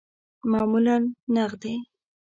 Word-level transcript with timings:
معمولاً 0.51 0.95
نغدی 1.35 1.75